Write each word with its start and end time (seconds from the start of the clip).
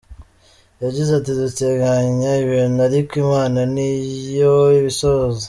Yagize 0.83 1.11
ati 1.19 1.31
“Duteganya 1.41 2.31
ibintu 2.43 2.79
ariko 2.87 3.11
Imana 3.25 3.59
ni 3.73 3.89
yo 4.39 4.53
ibisohoza. 4.79 5.39